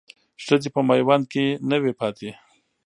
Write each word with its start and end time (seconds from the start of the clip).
ښځې 0.43 0.69
په 0.75 0.81
میوند 0.87 1.25
کې 1.33 1.45
نه 1.69 1.77
وې 1.81 1.93
پاتې. 1.99 2.29